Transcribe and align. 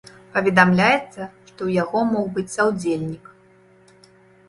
Паведамляецца, 0.37 1.27
што 1.45 1.53
ў 1.67 1.69
яго 1.83 1.99
мог 2.17 2.25
быць 2.39 2.49
саўдзельнік. 2.57 3.33